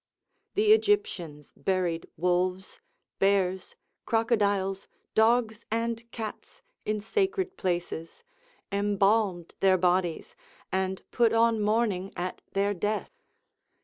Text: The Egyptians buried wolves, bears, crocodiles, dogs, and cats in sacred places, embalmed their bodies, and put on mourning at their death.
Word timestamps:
The 0.55 0.73
Egyptians 0.73 1.53
buried 1.55 2.09
wolves, 2.17 2.79
bears, 3.19 3.75
crocodiles, 4.07 4.87
dogs, 5.13 5.63
and 5.69 6.09
cats 6.11 6.63
in 6.85 6.99
sacred 6.99 7.55
places, 7.55 8.23
embalmed 8.71 9.53
their 9.59 9.77
bodies, 9.77 10.35
and 10.71 11.03
put 11.11 11.33
on 11.33 11.61
mourning 11.61 12.11
at 12.17 12.41
their 12.53 12.73
death. 12.73 13.11